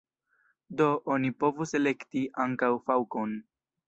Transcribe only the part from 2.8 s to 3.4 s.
faŭkon.